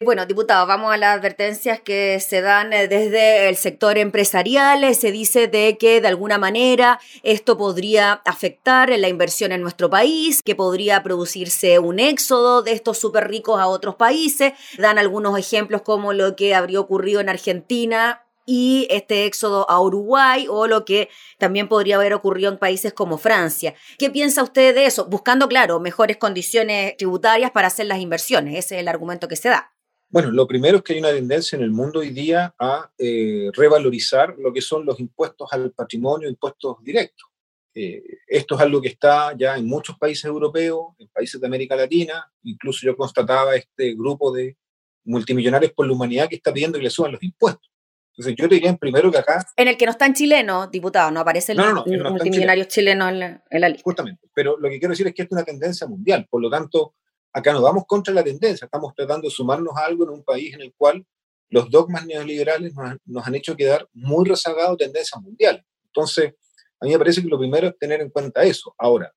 Bueno, 0.00 0.26
diputado, 0.26 0.66
vamos 0.66 0.92
a 0.92 0.96
las 0.96 1.16
advertencias 1.16 1.80
que 1.80 2.18
se 2.18 2.40
dan 2.40 2.72
eh, 2.72 2.88
desde 2.88 3.48
el 3.48 3.56
sector 3.56 3.96
empresarial. 3.96 4.92
Se 4.94 5.12
dice 5.12 5.46
de 5.46 5.78
que 5.78 6.00
de 6.00 6.08
alguna 6.08 6.36
manera 6.36 6.98
esto 7.22 7.56
podría 7.56 8.14
afectar 8.24 8.90
la 8.90 9.08
inversión 9.08 9.52
en 9.52 9.62
nuestro 9.62 9.88
país, 9.90 10.42
que 10.42 10.56
podría 10.56 11.02
producirse 11.04 11.78
un 11.78 12.00
éxodo 12.00 12.62
de 12.62 12.72
estos 12.72 12.98
súper 12.98 13.28
ricos 13.28 13.60
a 13.60 13.68
otros 13.68 13.94
países. 13.94 14.54
Dan 14.78 14.98
algunos 14.98 15.38
ejemplos 15.38 15.82
como 15.82 16.12
lo 16.12 16.34
que 16.34 16.54
habría 16.54 16.80
ocurrido 16.80 17.20
en 17.20 17.28
Argentina 17.28 18.24
y 18.46 18.88
este 18.90 19.26
éxodo 19.26 19.68
a 19.70 19.80
Uruguay 19.80 20.46
o 20.50 20.66
lo 20.66 20.84
que 20.84 21.08
también 21.38 21.68
podría 21.68 21.96
haber 21.96 22.14
ocurrido 22.14 22.50
en 22.50 22.58
países 22.58 22.92
como 22.92 23.16
Francia. 23.16 23.74
¿Qué 23.98 24.10
piensa 24.10 24.42
usted 24.42 24.74
de 24.74 24.86
eso? 24.86 25.06
Buscando, 25.06 25.48
claro, 25.48 25.78
mejores 25.80 26.16
condiciones 26.16 26.96
tributarias 26.96 27.52
para 27.52 27.68
hacer 27.68 27.86
las 27.86 28.00
inversiones. 28.00 28.58
Ese 28.58 28.74
es 28.76 28.80
el 28.80 28.88
argumento 28.88 29.28
que 29.28 29.36
se 29.36 29.48
da. 29.50 29.73
Bueno, 30.14 30.30
lo 30.30 30.46
primero 30.46 30.76
es 30.76 30.84
que 30.84 30.92
hay 30.92 31.00
una 31.00 31.10
tendencia 31.10 31.56
en 31.56 31.64
el 31.64 31.72
mundo 31.72 31.98
hoy 31.98 32.10
día 32.10 32.54
a 32.56 32.88
eh, 32.96 33.50
revalorizar 33.52 34.36
lo 34.38 34.52
que 34.52 34.60
son 34.60 34.86
los 34.86 35.00
impuestos 35.00 35.52
al 35.52 35.72
patrimonio, 35.72 36.28
impuestos 36.28 36.76
directos. 36.84 37.26
Eh, 37.74 38.00
esto 38.28 38.54
es 38.54 38.60
algo 38.60 38.80
que 38.80 38.90
está 38.90 39.36
ya 39.36 39.56
en 39.56 39.66
muchos 39.66 39.98
países 39.98 40.26
europeos, 40.26 40.94
en 41.00 41.08
países 41.08 41.40
de 41.40 41.46
América 41.48 41.74
Latina, 41.74 42.30
incluso 42.44 42.86
yo 42.86 42.96
constataba 42.96 43.56
este 43.56 43.96
grupo 43.96 44.30
de 44.30 44.56
multimillonarios 45.02 45.72
por 45.72 45.84
la 45.84 45.94
humanidad 45.94 46.28
que 46.28 46.36
está 46.36 46.52
pidiendo 46.52 46.78
que 46.78 46.84
le 46.84 46.90
suban 46.90 47.10
los 47.10 47.22
impuestos. 47.24 47.72
Entonces 48.12 48.36
yo 48.38 48.46
diría 48.46 48.76
primero 48.76 49.10
que 49.10 49.18
acá... 49.18 49.44
En 49.56 49.66
el 49.66 49.76
que 49.76 49.84
no 49.84 49.90
están 49.90 50.14
chilenos, 50.14 50.70
diputado, 50.70 51.10
no 51.10 51.18
aparece 51.18 51.50
el 51.50 51.58
no, 51.58 51.84
multimillonario 51.84 52.66
chileno 52.66 53.08
en 53.08 53.18
la, 53.18 53.44
en 53.50 53.60
la 53.60 53.68
lista. 53.68 53.82
Justamente, 53.82 54.28
pero 54.32 54.56
lo 54.60 54.70
que 54.70 54.78
quiero 54.78 54.92
decir 54.92 55.08
es 55.08 55.12
que 55.12 55.22
esto 55.22 55.34
es 55.34 55.38
una 55.40 55.44
tendencia 55.44 55.88
mundial, 55.88 56.28
por 56.30 56.40
lo 56.40 56.48
tanto 56.48 56.94
Acá 57.36 57.52
no 57.52 57.60
vamos 57.60 57.84
contra 57.86 58.14
la 58.14 58.22
tendencia, 58.22 58.64
estamos 58.64 58.94
tratando 58.94 59.28
de 59.28 59.34
sumarnos 59.34 59.76
a 59.76 59.86
algo 59.86 60.04
en 60.04 60.10
un 60.10 60.22
país 60.22 60.54
en 60.54 60.62
el 60.62 60.72
cual 60.76 61.04
los 61.50 61.68
dogmas 61.68 62.06
neoliberales 62.06 62.72
nos, 63.04 63.26
han 63.26 63.34
hecho 63.34 63.56
quedar 63.56 63.88
muy 63.92 64.24
rezagados 64.24 64.78
de 64.78 64.84
tendencia 64.84 65.18
mundial. 65.18 65.64
Entonces, 65.86 66.32
a 66.80 66.86
mí 66.86 66.92
me 66.92 66.98
parece 66.98 67.22
que 67.22 67.28
lo 67.28 67.38
primero 67.38 67.66
es 67.66 67.78
tener 67.78 68.00
en 68.00 68.10
cuenta 68.10 68.44
eso. 68.44 68.72
Ahora, 68.78 69.12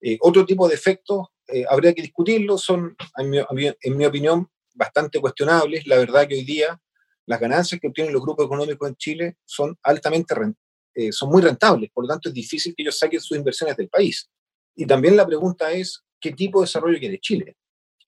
eh, 0.00 0.18
otro 0.20 0.44
tipo 0.44 0.68
de 0.68 0.74
efectos 0.74 1.28
eh, 1.46 1.64
habría 1.68 1.94
que 1.94 2.02
discutirlos, 2.02 2.62
son, 2.62 2.96
en 3.16 3.96
mi, 3.96 4.04
opinión, 4.04 4.48
bastante 4.74 5.20
cuestionables. 5.20 5.86
La 5.86 5.96
verdad 5.96 6.26
que 6.26 6.34
hoy 6.34 6.44
día 6.44 6.80
las 7.26 7.38
ganancias 7.38 7.80
que 7.80 7.86
obtienen 7.86 8.12
los 8.12 8.22
grupos 8.22 8.46
económicos 8.46 8.88
en 8.88 8.96
Chile 8.96 9.36
son 9.44 9.78
altamente 9.84 10.34
eh, 10.94 11.12
son 11.12 11.30
muy 11.30 11.40
rentables, 11.40 11.90
por 11.92 12.04
lo 12.04 12.08
tanto 12.08 12.28
es 12.30 12.34
difícil 12.34 12.74
que 12.74 12.82
ellos 12.82 12.98
saquen 12.98 13.20
sus 13.20 13.36
inversiones 13.36 13.76
del 13.76 13.88
país. 13.88 14.28
Y 14.74 14.86
también 14.86 15.16
la 15.16 15.26
pregunta 15.26 15.70
es, 15.70 16.02
¿qué 16.20 16.32
tipo 16.32 16.60
de 16.60 16.64
desarrollo 16.64 16.98
quiere 16.98 17.18
Chile? 17.18 17.56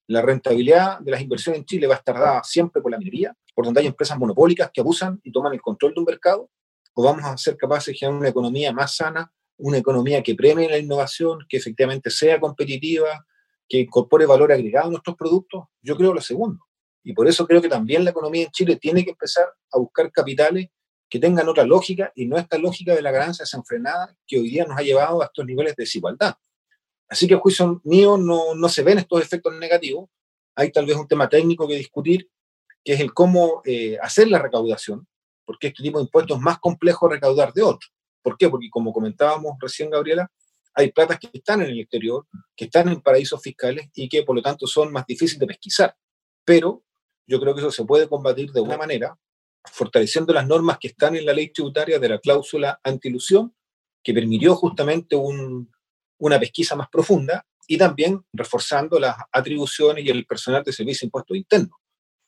La 0.07 0.23
rentabilidad 0.23 0.99
de 1.01 1.11
las 1.11 1.21
inversiones 1.21 1.61
en 1.61 1.65
Chile 1.65 1.87
va 1.87 1.95
a 1.95 1.99
estar 1.99 2.19
dada 2.19 2.43
siempre 2.45 2.83
por 2.83 2.91
la 2.91 2.99
minería, 2.99 3.35
por 3.55 3.65
donde 3.65 3.81
hay 3.81 3.87
empresas 3.87 4.19
monopólicas 4.19 4.71
que 4.73 4.81
abusan 4.81 5.21
y 5.23 5.33
toman 5.33 5.53
el 5.53 5.61
control 5.61 5.95
de 5.95 6.01
un 6.01 6.07
mercado, 6.07 6.51
o 6.95 7.03
vamos 7.03 7.25
a 7.25 7.37
ser 7.37 7.57
capaces 7.57 7.87
de 7.87 7.99
generar 7.99 8.19
una 8.19 8.29
economía 8.29 8.73
más 8.73 8.97
sana, 8.97 9.33
una 9.57 9.79
economía 9.79 10.23
que 10.23 10.35
premie 10.35 10.69
la 10.69 10.79
innovación, 10.79 11.39
que 11.49 11.57
efectivamente 11.57 12.11
sea 12.11 12.39
competitiva, 12.41 13.25
que 13.69 13.81
incorpore 13.81 14.27
valor 14.27 14.53
agregado 14.53 14.89
a 14.89 14.91
nuestros 14.91 15.17
productos. 15.17 15.65
Yo 15.81 15.97
creo 15.97 16.13
lo 16.13 16.21
segundo. 16.21 16.65
Y 17.05 17.15
por 17.15 17.27
eso 17.27 17.47
creo 17.47 17.63
que 17.63 17.69
también 17.69 18.05
la 18.05 18.11
economía 18.11 18.45
en 18.45 18.51
Chile 18.51 18.77
tiene 18.77 19.05
que 19.05 19.11
empezar 19.11 19.47
a 19.73 19.79
buscar 19.79 20.11
capitales 20.13 20.69
que 21.09 21.19
tengan 21.19 21.49
otra 21.49 21.65
lógica 21.65 22.13
y 22.15 22.27
no 22.27 22.39
esta 22.39 22.59
lógica 22.59 22.95
de 22.95 23.03
la 23.03 23.11
ganancia 23.11 23.43
desenfrenada 23.45 24.17
que 24.27 24.39
hoy 24.39 24.51
día 24.51 24.65
nos 24.65 24.79
ha 24.79 24.83
llevado 24.83 25.23
a 25.23 25.27
estos 25.27 25.45
niveles 25.45 25.77
de 25.77 25.83
desigualdad. 25.83 26.37
Así 27.13 27.29
que 27.29 27.35
a 27.35 27.39
juicio 27.39 27.79
mío 27.85 28.17
no, 28.17 28.55
no 28.55 28.71
se 28.71 28.83
ven 28.83 28.97
estos 28.97 29.21
efectos 29.21 29.55
negativos. 29.59 30.09
Hay 30.55 30.73
tal 30.73 30.87
vez 30.87 30.97
un 30.97 31.07
tema 31.07 31.29
técnico 31.29 31.69
que 31.69 31.75
discutir, 31.75 32.31
que 32.83 32.95
es 32.95 33.01
el 33.01 33.13
cómo 33.13 33.61
eh, 33.67 33.99
hacer 34.01 34.29
la 34.29 34.39
recaudación, 34.39 35.07
porque 35.45 35.67
este 35.67 35.83
tipo 35.83 35.99
de 35.99 36.05
impuestos 36.05 36.39
es 36.39 36.43
más 36.43 36.59
complejo 36.59 37.11
recaudar 37.11 37.53
de 37.53 37.65
otros. 37.65 37.93
¿Por 38.23 38.39
qué? 38.39 38.49
Porque 38.49 38.71
como 38.71 38.95
comentábamos 38.95 39.59
recién, 39.61 39.91
Gabriela, 39.91 40.33
hay 40.73 40.91
platas 40.91 41.19
que 41.19 41.29
están 41.35 41.61
en 41.61 41.69
el 41.69 41.81
exterior, 41.81 42.27
que 42.57 42.65
están 42.65 42.89
en 42.89 43.03
paraísos 43.03 43.43
fiscales 43.43 43.91
y 43.95 44.09
que 44.09 44.23
por 44.23 44.35
lo 44.35 44.41
tanto 44.41 44.67
son 44.67 44.91
más 44.91 45.05
difíciles 45.05 45.39
de 45.39 45.49
pesquisar. 45.49 45.95
Pero 46.47 46.83
yo 47.27 47.39
creo 47.39 47.55
que 47.55 47.61
eso 47.61 47.71
se 47.71 47.85
puede 47.85 48.09
combatir 48.09 48.53
de 48.53 48.63
una 48.63 48.79
manera 48.79 49.19
fortaleciendo 49.71 50.33
las 50.33 50.47
normas 50.47 50.79
que 50.79 50.89
están 50.89 51.15
en 51.15 51.27
la 51.27 51.35
ley 51.35 51.53
tributaria 51.53 51.99
de 51.99 52.09
la 52.09 52.19
cláusula 52.19 52.81
antilusión, 52.83 53.55
que 54.03 54.15
permitió 54.15 54.57
justamente 54.57 55.15
un, 55.15 55.71
una 56.23 56.39
pesquisa 56.39 56.77
más 56.77 56.89
profunda 56.89 57.45
y 57.67 57.77
también 57.77 58.25
reforzando 58.33 58.99
las 59.01 59.17
atribuciones 59.33 60.05
y 60.05 60.09
el 60.09 60.25
personal 60.25 60.63
de 60.63 60.73
servicio 60.73 61.05
de 61.05 61.09
impuestos 61.09 61.37
internos. 61.37 61.77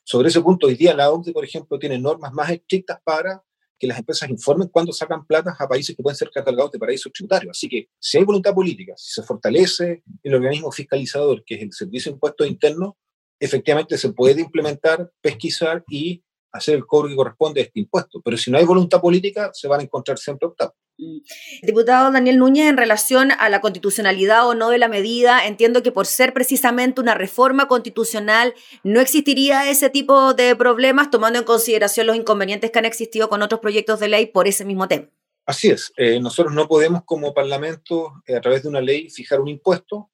Sobre 0.03 0.29
ese 0.29 0.41
punto, 0.41 0.67
hoy 0.67 0.75
día 0.75 0.95
la 0.95 1.11
OCDE, 1.11 1.33
por 1.33 1.45
ejemplo, 1.45 1.79
tiene 1.79 1.99
normas 1.99 2.33
más 2.33 2.51
estrictas 2.51 2.99
para 3.05 3.43
que 3.79 3.87
las 3.87 3.99
empresas 3.99 4.29
informen 4.29 4.69
cuando 4.69 4.93
sacan 4.93 5.25
platas 5.25 5.55
a 5.61 5.69
países 5.69 5.95
que 5.95 6.03
pueden 6.03 6.17
ser 6.17 6.31
catalogados 6.31 6.73
de 6.73 6.79
paraísos 6.79 7.13
tributarios. 7.13 7.57
Así 7.57 7.69
que 7.69 7.89
si 7.99 8.19
hay 8.19 8.25
voluntad 8.25 8.53
política, 8.53 8.95
si 8.97 9.13
se 9.13 9.23
fortalece 9.23 10.03
el 10.23 10.35
organismo 10.35 10.73
fiscalizador, 10.73 11.45
que 11.45 11.55
es 11.55 11.63
el 11.63 11.73
Servicio 11.73 12.11
de 12.11 12.17
Impuestos 12.17 12.47
Internos, 12.49 12.95
efectivamente 13.39 13.97
se 13.97 14.13
puede 14.13 14.41
implementar, 14.41 15.11
pesquisar 15.21 15.85
y 15.89 16.25
hacer 16.55 16.77
el 16.77 16.87
cobro 16.87 17.09
que 17.09 17.17
corresponde 17.17 17.61
a 17.61 17.65
este 17.65 17.81
impuesto. 17.81 18.21
Pero 18.25 18.37
si 18.37 18.51
no 18.51 18.59
hay 18.59 18.65
voluntad 18.65 19.01
política, 19.01 19.51
se 19.53 19.69
van 19.69 19.81
a 19.81 19.83
encontrar 19.83 20.19
siempre 20.19 20.47
obstáculos. 20.47 20.81
Mm. 20.97 21.19
Diputado 21.63 22.13
Daniel 22.13 22.39
Núñez, 22.39 22.69
en 22.69 22.77
relación 22.77 23.33
a 23.33 23.49
la 23.49 23.61
constitucionalidad 23.61 24.47
o 24.47 24.55
no 24.55 24.71
de 24.71 24.79
la 24.79 24.89
medida, 24.89 25.47
entiendo 25.47 25.83
que 25.83 25.91
por 25.91 26.07
ser 26.07 26.33
precisamente 26.33 27.01
una 27.01 27.15
reforma 27.15 27.67
constitucional 27.67 28.55
no 28.85 29.01
existiría 29.01 29.69
ese 29.69 29.91
tipo 29.91 30.35
de 30.35 30.55
problemas, 30.55 31.11
tomando 31.11 31.41
en 31.41 31.45
consideración 31.45 32.07
los 32.07 32.17
inconvenientes 32.17 32.71
que 32.71 32.79
han 32.79 32.85
existido 32.85 33.29
con 33.29 33.43
otros 33.43 33.61
proyectos 33.61 33.99
de 33.99 34.09
ley 34.09 34.27
por 34.27 34.47
ese 34.47 34.65
mismo 34.65 34.87
tema. 34.87 35.09
Así 35.47 35.69
es, 35.69 35.93
eh, 35.97 36.21
nosotros 36.21 36.55
no 36.55 36.69
podemos 36.69 37.03
como 37.05 37.35
Parlamento, 37.35 38.23
eh, 38.27 38.37
a 38.37 38.41
través 38.41 38.63
de 38.63 38.69
una 38.69 38.81
ley, 38.81 39.11
fijar 39.11 39.41
un 39.41 39.49
impuesto, 39.49 40.11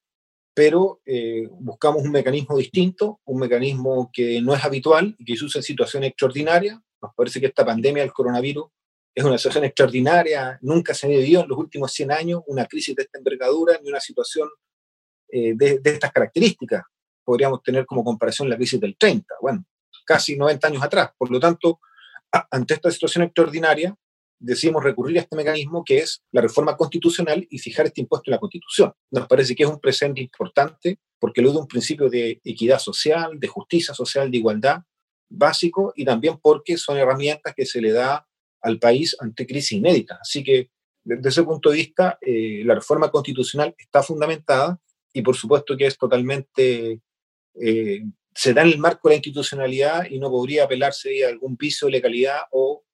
pero 0.55 1.01
eh, 1.07 1.49
buscamos 1.51 2.03
un 2.03 2.11
mecanismo 2.11 2.57
distinto, 2.57 3.21
un 3.25 3.41
mecanismo 3.41 4.11
que 4.13 4.41
no 4.41 4.55
es 4.55 4.65
habitual 4.65 5.15
y 5.19 5.25
que 5.25 5.37
se 5.37 5.45
usa 5.45 5.61
en 5.61 5.63
situaciones 5.63 6.11
extraordinarias. 6.11 6.79
Nos 7.01 7.15
parece 7.15 7.41
que 7.41 7.47
esta 7.47 7.65
pandemia 7.65 8.03
del 8.03 8.13
coronavirus 8.13 8.67
es 9.15 9.25
una 9.25 9.39
situación 9.39 9.65
extraordinaria, 9.65 10.59
nunca 10.63 10.95
se 10.95 11.07
ha 11.07 11.11
vivido 11.11 11.43
en 11.43 11.49
los 11.49 11.59
últimos 11.59 11.93
100 11.93 12.13
años 12.13 12.43
una 12.47 12.67
crisis 12.67 12.95
de 12.95 13.03
esta 13.03 13.19
envergadura 13.19 13.79
ni 13.83 13.89
una 13.89 14.01
situación 14.01 14.49
eh, 15.29 15.55
de, 15.55 15.81
estas 15.85 16.13
características. 16.13 16.83
Podríamos 17.25 17.63
tener 17.63 17.87
como 17.87 18.05
comparación 18.05 18.49
la 18.49 18.57
crisis 18.57 18.81
del 18.81 18.97
30, 18.97 19.35
bueno, 19.41 19.65
casi 20.05 20.37
90 20.37 20.67
años 20.67 20.83
atrás. 20.83 21.11
Por 21.17 21.31
lo 21.31 21.39
tanto, 21.39 21.81
ante 22.51 22.75
esta 22.75 22.91
situación 22.91 23.25
extraordinaria, 23.25 23.95
decidimos 24.41 24.83
recurrir 24.83 25.19
a 25.19 25.21
este 25.21 25.37
mecanismo 25.37 25.85
que 25.85 25.99
es 25.99 26.23
la 26.33 26.41
reforma 26.41 26.77
constitucional 26.77 27.47
y 27.49 27.59
fijar 27.59 27.87
este 27.87 28.01
impuesto 28.01 28.31
en 28.31 28.33
la 28.33 28.41
Constitución. 28.41 28.93
Nos 29.11 29.29
parece 29.29 29.55
que 29.55 29.63
es 29.63 29.69
un 29.69 29.79
presente 29.79 30.21
importante 30.21 30.99
porque 31.19 31.43
lo 31.43 31.53
de 31.53 31.59
un 31.59 31.69
principio 31.69 32.09
de 32.09 32.41
equidad 32.43 32.79
social, 32.79 33.39
de 33.39 33.47
justicia 33.47 33.95
social, 33.95 34.31
de 34.31 34.39
igualdad 34.39 34.81
básico 35.29 35.93
y 35.95 36.05
también 36.05 36.39
porque 36.43 36.77
son 36.77 36.97
herramientas 36.97 37.55
que 37.55 37.67
se 37.67 37.81
le 37.81 37.93
da 37.93 38.27
al 38.63 38.79
país 38.79 39.17
ante 39.21 39.47
crisis 39.47 39.73
inéditas. 39.73 40.19
Así 40.21 40.43
que 40.43 40.71
desde 41.05 41.29
ese 41.29 41.43
punto 41.45 41.71
de 41.71 41.77
vista, 41.77 42.19
eh, 42.21 42.63
la 42.65 42.75
reforma 42.75 43.11
constitucional 43.11 43.75
está 43.79 44.03
fundamentada 44.03 44.81
y 45.13 45.23
por 45.23 45.37
supuesto 45.37 45.77
que 45.77 45.87
es 45.87 45.97
totalmente, 45.97 47.01
eh, 47.61 48.03
se 48.35 48.55
da 48.55 48.63
en 48.63 48.69
el 48.69 48.79
marco 48.79 49.09
de 49.09 49.15
la 49.15 49.17
institucionalidad 49.17 50.07
y 50.11 50.19
no 50.19 50.31
podría 50.31 50.65
apelarse 50.65 51.25
a 51.25 51.29
algún 51.29 51.57
piso 51.57 51.87
de 51.87 51.93
legalidad 51.93 52.41
o, 52.51 52.85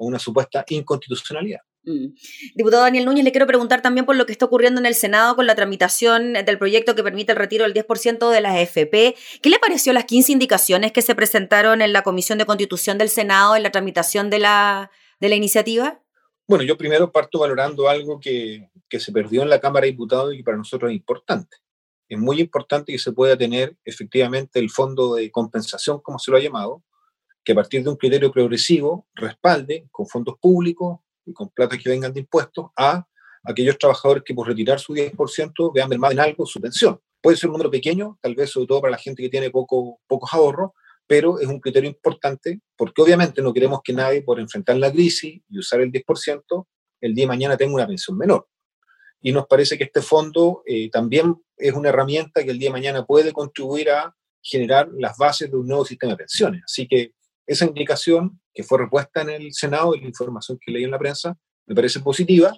o 0.00 0.06
una 0.06 0.18
supuesta 0.18 0.64
inconstitucionalidad. 0.68 1.60
Mm. 1.84 2.14
Diputado 2.54 2.82
Daniel 2.82 3.04
Núñez, 3.04 3.22
le 3.24 3.32
quiero 3.32 3.46
preguntar 3.46 3.82
también 3.82 4.06
por 4.06 4.16
lo 4.16 4.24
que 4.24 4.32
está 4.32 4.46
ocurriendo 4.46 4.80
en 4.80 4.86
el 4.86 4.94
Senado 4.94 5.36
con 5.36 5.46
la 5.46 5.54
tramitación 5.54 6.32
del 6.32 6.58
proyecto 6.58 6.94
que 6.94 7.02
permite 7.02 7.32
el 7.32 7.38
retiro 7.38 7.64
del 7.64 7.74
10% 7.74 8.30
de 8.30 8.40
las 8.40 8.56
AFP. 8.56 9.14
¿Qué 9.42 9.50
le 9.50 9.58
pareció 9.58 9.92
las 9.92 10.06
15 10.06 10.32
indicaciones 10.32 10.92
que 10.92 11.02
se 11.02 11.14
presentaron 11.14 11.82
en 11.82 11.92
la 11.92 12.02
Comisión 12.02 12.38
de 12.38 12.46
Constitución 12.46 12.96
del 12.96 13.10
Senado 13.10 13.56
en 13.56 13.62
la 13.62 13.70
tramitación 13.70 14.30
de 14.30 14.38
la, 14.38 14.90
de 15.20 15.28
la 15.28 15.34
iniciativa? 15.34 16.02
Bueno, 16.48 16.64
yo 16.64 16.78
primero 16.78 17.12
parto 17.12 17.38
valorando 17.38 17.88
algo 17.88 18.18
que, 18.20 18.70
que 18.88 19.00
se 19.00 19.12
perdió 19.12 19.42
en 19.42 19.50
la 19.50 19.60
Cámara 19.60 19.84
de 19.84 19.92
Diputados 19.92 20.32
y 20.32 20.38
que 20.38 20.44
para 20.44 20.56
nosotros 20.56 20.90
es 20.90 20.96
importante. 20.96 21.58
Es 22.08 22.18
muy 22.18 22.40
importante 22.40 22.90
que 22.90 22.98
se 22.98 23.12
pueda 23.12 23.36
tener 23.36 23.76
efectivamente 23.84 24.58
el 24.58 24.70
fondo 24.70 25.14
de 25.14 25.30
compensación, 25.30 26.00
como 26.00 26.18
se 26.18 26.30
lo 26.30 26.38
ha 26.38 26.40
llamado, 26.40 26.82
que 27.44 27.52
a 27.52 27.54
partir 27.54 27.82
de 27.82 27.90
un 27.90 27.96
criterio 27.96 28.30
progresivo 28.30 29.06
respalde 29.14 29.86
con 29.90 30.06
fondos 30.06 30.36
públicos 30.40 31.00
y 31.24 31.32
con 31.32 31.48
plata 31.48 31.78
que 31.78 31.88
vengan 31.88 32.12
de 32.12 32.20
impuestos 32.20 32.66
a 32.76 33.06
aquellos 33.42 33.78
trabajadores 33.78 34.22
que 34.24 34.34
por 34.34 34.46
retirar 34.46 34.78
su 34.78 34.94
10% 34.94 35.72
vean 35.74 35.88
mermada 35.88 36.12
en 36.12 36.20
algo 36.20 36.46
su 36.46 36.60
pensión. 36.60 37.00
Puede 37.22 37.36
ser 37.36 37.48
un 37.48 37.54
número 37.54 37.70
pequeño, 37.70 38.18
tal 38.20 38.34
vez 38.34 38.50
sobre 38.50 38.66
todo 38.66 38.80
para 38.82 38.92
la 38.92 38.98
gente 38.98 39.22
que 39.22 39.28
tiene 39.28 39.50
poco, 39.50 40.00
pocos 40.06 40.32
ahorros, 40.32 40.70
pero 41.06 41.40
es 41.40 41.48
un 41.48 41.60
criterio 41.60 41.88
importante 41.90 42.60
porque 42.76 43.02
obviamente 43.02 43.42
no 43.42 43.52
queremos 43.52 43.80
que 43.82 43.92
nadie 43.92 44.22
por 44.22 44.38
enfrentar 44.38 44.76
la 44.76 44.92
crisis 44.92 45.42
y 45.48 45.58
usar 45.58 45.80
el 45.80 45.90
10%, 45.90 46.66
el 47.00 47.14
día 47.14 47.24
de 47.24 47.28
mañana 47.28 47.56
tenga 47.56 47.74
una 47.74 47.86
pensión 47.86 48.16
menor. 48.16 48.46
Y 49.22 49.32
nos 49.32 49.46
parece 49.46 49.76
que 49.76 49.84
este 49.84 50.00
fondo 50.00 50.62
eh, 50.66 50.88
también 50.90 51.36
es 51.56 51.74
una 51.74 51.90
herramienta 51.90 52.42
que 52.42 52.50
el 52.50 52.58
día 52.58 52.68
de 52.68 52.74
mañana 52.74 53.04
puede 53.04 53.32
contribuir 53.32 53.90
a 53.90 54.14
generar 54.42 54.88
las 54.96 55.16
bases 55.18 55.50
de 55.50 55.56
un 55.56 55.66
nuevo 55.66 55.84
sistema 55.84 56.12
de 56.12 56.18
pensiones. 56.18 56.62
Así 56.64 56.88
que 56.88 57.12
esa 57.46 57.64
indicación 57.64 58.40
que 58.52 58.62
fue 58.62 58.78
repuesta 58.78 59.22
en 59.22 59.30
el 59.30 59.52
Senado 59.52 59.94
y 59.94 60.00
la 60.00 60.06
información 60.06 60.58
que 60.64 60.72
leí 60.72 60.84
en 60.84 60.90
la 60.90 60.98
prensa 60.98 61.36
me 61.66 61.74
parece 61.74 62.00
positiva. 62.00 62.56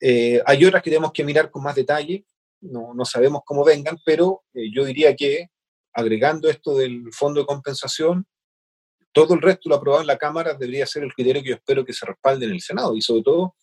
Eh, 0.00 0.42
hay 0.44 0.64
otras 0.64 0.82
que 0.82 0.90
tenemos 0.90 1.12
que 1.12 1.24
mirar 1.24 1.50
con 1.50 1.62
más 1.62 1.74
detalle, 1.74 2.24
no, 2.60 2.94
no 2.94 3.04
sabemos 3.04 3.42
cómo 3.44 3.64
vengan, 3.64 3.98
pero 4.04 4.44
eh, 4.54 4.70
yo 4.74 4.84
diría 4.84 5.14
que 5.14 5.48
agregando 5.92 6.48
esto 6.48 6.76
del 6.76 7.12
fondo 7.12 7.40
de 7.40 7.46
compensación, 7.46 8.26
todo 9.12 9.32
el 9.34 9.40
resto 9.40 9.70
lo 9.70 9.76
aprobado 9.76 10.02
en 10.02 10.06
la 10.06 10.18
Cámara 10.18 10.52
debería 10.52 10.86
ser 10.86 11.02
el 11.02 11.14
criterio 11.14 11.42
que 11.42 11.48
yo 11.48 11.54
espero 11.54 11.84
que 11.84 11.94
se 11.94 12.04
respalde 12.04 12.44
en 12.44 12.52
el 12.52 12.60
Senado. 12.60 12.94
Y 12.94 13.00
sobre 13.00 13.22
todo, 13.22 13.54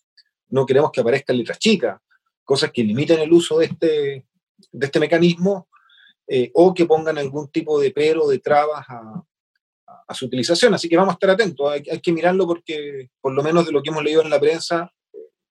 no 0.48 0.66
queremos 0.66 0.90
que 0.90 1.00
aparezcan 1.00 1.38
letras 1.38 1.60
chicas, 1.60 2.00
cosas 2.42 2.72
que 2.72 2.82
limiten 2.82 3.20
el 3.20 3.32
uso 3.32 3.58
de 3.58 3.66
este, 3.66 4.26
de 4.72 4.86
este 4.86 4.98
mecanismo 4.98 5.68
eh, 6.26 6.50
o 6.54 6.74
que 6.74 6.86
pongan 6.86 7.18
algún 7.18 7.48
tipo 7.52 7.78
de 7.78 7.92
pero, 7.92 8.26
de 8.26 8.40
trabas 8.40 8.84
a, 8.88 9.22
a, 10.06 10.14
su 10.14 10.26
utilización. 10.26 10.74
Así 10.74 10.88
que 10.88 10.96
vamos 10.96 11.12
a 11.12 11.14
estar 11.14 11.30
atentos, 11.30 11.70
hay, 11.70 11.82
hay, 11.90 12.00
que 12.00 12.12
mirarlo 12.12 12.46
porque, 12.46 13.10
por 13.20 13.32
lo 13.32 13.42
menos 13.42 13.66
de 13.66 13.72
lo 13.72 13.82
que 13.82 13.90
hemos 13.90 14.02
leído 14.02 14.22
en 14.22 14.30
la 14.30 14.40
prensa, 14.40 14.92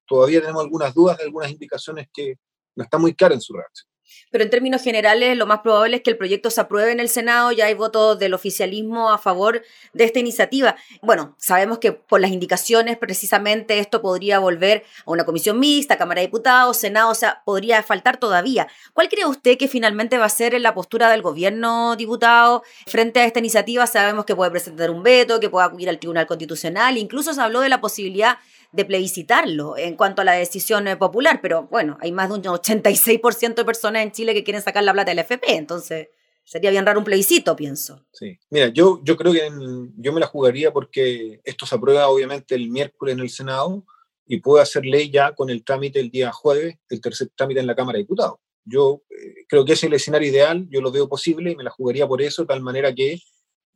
todavía 0.06 0.40
tenemos 0.40 0.62
algunas 0.62 0.92
dudas 0.94 1.18
de 1.18 1.24
algunas 1.24 1.50
indicaciones 1.50 2.08
que 2.12 2.36
no 2.76 2.84
están 2.84 3.00
muy 3.00 3.14
claras 3.14 3.36
en 3.36 3.40
su 3.40 3.52
reacción 3.54 3.93
pero 4.30 4.44
en 4.44 4.50
términos 4.50 4.82
generales 4.82 5.36
lo 5.36 5.46
más 5.46 5.60
probable 5.60 5.96
es 5.96 6.02
que 6.02 6.10
el 6.10 6.16
proyecto 6.16 6.50
se 6.50 6.60
apruebe 6.60 6.92
en 6.92 7.00
el 7.00 7.08
Senado, 7.08 7.52
ya 7.52 7.66
hay 7.66 7.74
votos 7.74 8.18
del 8.18 8.34
oficialismo 8.34 9.10
a 9.10 9.18
favor 9.18 9.62
de 9.92 10.04
esta 10.04 10.18
iniciativa. 10.18 10.76
Bueno, 11.02 11.34
sabemos 11.38 11.78
que 11.78 11.92
por 11.92 12.20
las 12.20 12.30
indicaciones 12.30 12.98
precisamente 12.98 13.78
esto 13.78 14.02
podría 14.02 14.38
volver 14.38 14.84
a 15.06 15.10
una 15.10 15.24
comisión 15.24 15.58
mixta, 15.58 15.98
Cámara 15.98 16.20
de 16.20 16.26
Diputados, 16.26 16.76
Senado, 16.76 17.10
o 17.10 17.14
sea, 17.14 17.42
podría 17.44 17.82
faltar 17.82 18.18
todavía. 18.18 18.68
¿Cuál 18.92 19.08
cree 19.08 19.26
usted 19.26 19.56
que 19.58 19.68
finalmente 19.68 20.18
va 20.18 20.26
a 20.26 20.30
ser 20.30 20.60
la 20.60 20.74
postura 20.74 21.10
del 21.10 21.22
gobierno 21.22 21.96
diputado 21.96 22.62
frente 22.86 23.20
a 23.20 23.24
esta 23.24 23.38
iniciativa? 23.38 23.86
Sabemos 23.86 24.24
que 24.24 24.36
puede 24.36 24.50
presentar 24.50 24.90
un 24.90 25.02
veto, 25.02 25.40
que 25.40 25.50
puede 25.50 25.66
acudir 25.66 25.88
al 25.88 25.98
Tribunal 25.98 26.26
Constitucional, 26.26 26.98
incluso 26.98 27.34
se 27.34 27.40
habló 27.40 27.60
de 27.60 27.68
la 27.68 27.80
posibilidad 27.80 28.38
de 28.74 28.84
plebiscitarlo 28.84 29.78
en 29.78 29.96
cuanto 29.96 30.22
a 30.22 30.24
la 30.24 30.32
decisión 30.32 30.84
popular, 30.98 31.38
pero 31.40 31.68
bueno, 31.70 31.96
hay 32.00 32.10
más 32.10 32.28
de 32.28 32.34
un 32.34 32.42
86% 32.42 33.54
de 33.54 33.64
personas 33.64 34.02
en 34.02 34.10
Chile 34.10 34.34
que 34.34 34.42
quieren 34.42 34.62
sacar 34.62 34.82
la 34.82 34.92
plata 34.92 35.12
del 35.12 35.20
FP, 35.20 35.54
entonces 35.54 36.08
sería 36.42 36.70
bien 36.70 36.84
raro 36.84 36.98
un 36.98 37.04
plebiscito, 37.04 37.54
pienso. 37.54 38.04
Sí, 38.12 38.36
mira, 38.50 38.68
yo, 38.68 39.00
yo 39.04 39.16
creo 39.16 39.32
que 39.32 39.48
yo 39.96 40.12
me 40.12 40.20
la 40.20 40.26
jugaría 40.26 40.72
porque 40.72 41.40
esto 41.44 41.66
se 41.66 41.76
aprueba 41.76 42.08
obviamente 42.08 42.56
el 42.56 42.68
miércoles 42.68 43.14
en 43.14 43.20
el 43.20 43.30
Senado 43.30 43.84
y 44.26 44.40
puede 44.40 44.62
hacer 44.62 44.84
ley 44.84 45.08
ya 45.10 45.32
con 45.34 45.50
el 45.50 45.64
trámite 45.64 46.00
el 46.00 46.10
día 46.10 46.32
jueves, 46.32 46.76
el 46.88 47.00
tercer 47.00 47.28
trámite 47.36 47.60
en 47.60 47.68
la 47.68 47.76
Cámara 47.76 47.96
de 47.96 48.02
Diputados. 48.02 48.38
Yo 48.64 49.02
eh, 49.08 49.44
creo 49.48 49.64
que 49.64 49.74
ese 49.74 49.86
es 49.86 49.90
el 49.90 49.94
escenario 49.94 50.28
ideal, 50.28 50.66
yo 50.68 50.80
lo 50.80 50.90
veo 50.90 51.08
posible 51.08 51.52
y 51.52 51.56
me 51.56 51.62
la 51.62 51.70
jugaría 51.70 52.08
por 52.08 52.20
eso, 52.22 52.42
de 52.42 52.48
tal 52.48 52.60
manera 52.60 52.92
que 52.92 53.20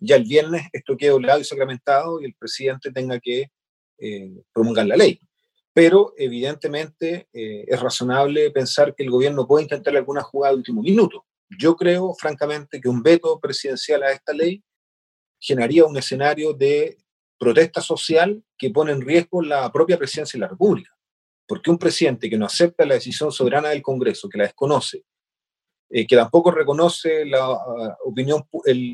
ya 0.00 0.16
el 0.16 0.24
viernes 0.24 0.62
esto 0.72 0.96
quede 0.96 1.10
doblado 1.10 1.40
y 1.40 1.44
sacramentado 1.44 2.20
y 2.20 2.24
el 2.24 2.34
presidente 2.34 2.90
tenga 2.90 3.20
que 3.20 3.50
eh, 3.98 4.42
promulgar 4.52 4.86
la 4.86 4.96
ley. 4.96 5.20
Pero 5.72 6.12
evidentemente 6.16 7.28
eh, 7.32 7.64
es 7.68 7.80
razonable 7.80 8.50
pensar 8.50 8.94
que 8.94 9.04
el 9.04 9.10
gobierno 9.10 9.46
puede 9.46 9.64
intentar 9.64 9.96
alguna 9.96 10.22
jugada 10.22 10.52
de 10.52 10.58
último 10.58 10.82
minuto. 10.82 11.26
Yo 11.58 11.76
creo, 11.76 12.14
francamente, 12.14 12.80
que 12.80 12.88
un 12.88 13.02
veto 13.02 13.38
presidencial 13.38 14.02
a 14.02 14.12
esta 14.12 14.32
ley 14.32 14.62
generaría 15.40 15.84
un 15.84 15.96
escenario 15.96 16.52
de 16.52 16.98
protesta 17.38 17.80
social 17.80 18.42
que 18.56 18.70
pone 18.70 18.92
en 18.92 19.00
riesgo 19.00 19.40
la 19.40 19.70
propia 19.70 19.96
presidencia 19.96 20.36
de 20.36 20.42
la 20.42 20.48
República. 20.48 20.90
Porque 21.46 21.70
un 21.70 21.78
presidente 21.78 22.28
que 22.28 22.36
no 22.36 22.46
acepta 22.46 22.84
la 22.84 22.94
decisión 22.94 23.32
soberana 23.32 23.70
del 23.70 23.80
Congreso, 23.80 24.28
que 24.28 24.38
la 24.38 24.44
desconoce, 24.44 25.04
eh, 25.90 26.06
que 26.06 26.16
tampoco 26.16 26.50
reconoce 26.50 27.24
la, 27.24 27.50
uh, 27.50 27.94
opinión, 28.04 28.44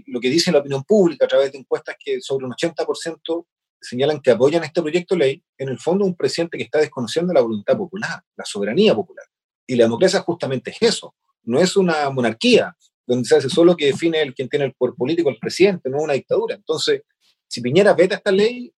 lo 0.07 0.21
que 0.21 0.31
dice 0.31 0.53
la 0.53 0.61
opinión 0.61 0.85
pública 0.85 1.25
a 1.25 1.29
través 1.29 1.51
de 1.51 1.59
encuestas 1.59 1.97
que 1.99 2.21
sobre 2.21 2.47
un 2.47 2.53
80% 2.53 3.47
señalan 3.85 4.21
que 4.21 4.31
apoyan 4.31 4.65
este 4.65 4.83
proyecto 4.83 5.15
de 5.15 5.19
ley, 5.19 5.43
en 5.59 5.69
el 5.69 5.79
fondo 5.79 6.05
un 6.05 6.17
presidente 6.17 6.57
que 6.59 6.65
está 6.65 6.79
desconociendo 6.79 7.33
la 7.33 7.41
voluntad 7.41 7.77
popular, 7.77 8.23
la 8.37 8.45
soberanía 8.45 8.95
popular. 8.95 9.27
Y 9.67 9.77
la 9.77 9.85
democracia 9.85 10.21
justamente 10.21 10.71
es 10.71 10.83
eso, 10.83 11.15
no 11.43 11.61
es 11.61 11.77
una 11.77 12.11
monarquía 12.11 12.77
donde 13.07 13.29
se 13.29 13.37
hace 13.37 13.51
solo 13.51 13.77
que 13.77 13.87
define 13.87 14.23
el 14.23 14.35
quien 14.35 14.49
tiene 14.49 14.65
el 14.67 14.75
poder 14.75 14.95
político, 14.95 15.29
el 15.29 15.39
presidente, 15.39 15.91
no 15.91 15.99
una 15.99 16.15
dictadura. 16.15 16.55
Entonces, 16.55 17.03
si 17.47 17.61
Piñera 17.61 17.93
veta 17.93 18.17
esta 18.17 18.33
ley, 18.33 18.73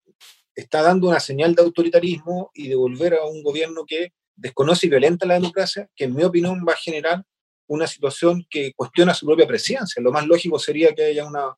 está 0.54 0.82
dando 0.82 1.08
una 1.08 1.20
señal 1.20 1.54
de 1.54 1.62
autoritarismo 1.62 2.50
y 2.54 2.68
de 2.68 2.74
volver 2.74 3.14
a 3.14 3.24
un 3.24 3.42
gobierno 3.42 3.84
que 3.86 4.12
desconoce 4.34 4.86
y 4.86 4.90
violenta 4.90 5.26
la 5.26 5.34
democracia, 5.34 5.88
que 5.94 6.04
en 6.04 6.14
mi 6.14 6.24
opinión 6.24 6.64
va 6.68 6.72
a 6.72 6.76
generar 6.76 7.22
una 7.68 7.86
situación 7.86 8.44
que 8.50 8.72
cuestiona 8.74 9.14
su 9.14 9.26
propia 9.26 9.46
presidencia. 9.46 10.02
Lo 10.02 10.12
más 10.12 10.26
lógico 10.26 10.58
sería 10.58 10.94
que 10.94 11.04
haya 11.04 11.26
una 11.26 11.54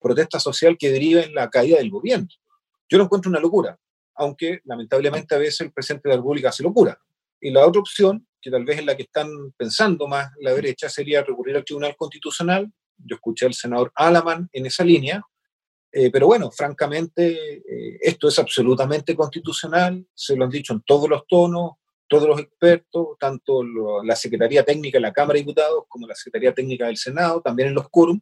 protesta 0.00 0.40
social 0.40 0.76
que 0.78 0.90
derive 0.90 1.24
en 1.24 1.34
la 1.34 1.48
caída 1.48 1.78
del 1.78 1.90
gobierno. 1.90 2.28
Yo 2.92 2.98
lo 2.98 3.04
encuentro 3.04 3.30
una 3.30 3.40
locura, 3.40 3.78
aunque 4.16 4.60
lamentablemente 4.64 5.34
a 5.34 5.38
veces 5.38 5.62
el 5.62 5.72
presidente 5.72 6.10
de 6.10 6.14
la 6.14 6.20
República 6.20 6.50
hace 6.50 6.62
locura. 6.62 7.00
Y 7.40 7.50
la 7.50 7.66
otra 7.66 7.80
opción, 7.80 8.28
que 8.38 8.50
tal 8.50 8.66
vez 8.66 8.80
es 8.80 8.84
la 8.84 8.94
que 8.94 9.04
están 9.04 9.30
pensando 9.56 10.06
más 10.06 10.30
la 10.40 10.52
derecha, 10.52 10.90
sería 10.90 11.24
recurrir 11.24 11.56
al 11.56 11.64
Tribunal 11.64 11.96
Constitucional. 11.96 12.70
Yo 12.98 13.16
escuché 13.16 13.46
al 13.46 13.54
senador 13.54 13.90
Alaman 13.94 14.46
en 14.52 14.66
esa 14.66 14.84
línea, 14.84 15.22
eh, 15.90 16.10
pero 16.10 16.26
bueno, 16.26 16.50
francamente, 16.50 17.62
eh, 17.66 17.98
esto 18.02 18.28
es 18.28 18.38
absolutamente 18.38 19.16
constitucional, 19.16 20.06
se 20.12 20.36
lo 20.36 20.44
han 20.44 20.50
dicho 20.50 20.74
en 20.74 20.82
todos 20.82 21.08
los 21.08 21.26
tonos, 21.26 21.76
todos 22.06 22.28
los 22.28 22.40
expertos, 22.40 23.16
tanto 23.18 23.62
la 24.04 24.16
Secretaría 24.16 24.66
Técnica 24.66 24.98
de 24.98 25.02
la 25.02 25.14
Cámara 25.14 25.38
de 25.38 25.44
Diputados 25.44 25.84
como 25.88 26.06
la 26.06 26.14
Secretaría 26.14 26.52
Técnica 26.52 26.88
del 26.88 26.98
Senado, 26.98 27.40
también 27.40 27.68
en 27.68 27.74
los 27.74 27.88
quórum, 27.88 28.20